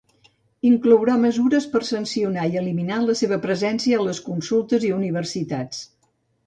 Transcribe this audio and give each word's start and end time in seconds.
Inclourà 0.69 1.17
mesures 1.25 1.67
per 1.75 1.81
sancionar 1.91 2.47
i 2.55 2.59
eliminar 2.63 2.99
la 3.05 3.19
seva 3.23 3.41
presència 3.47 4.01
a 4.01 4.05
les 4.09 4.25
consultes 4.31 4.91
i 4.91 4.95
universitats. 5.01 5.89